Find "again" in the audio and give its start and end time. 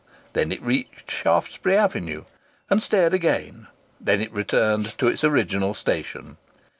3.13-3.67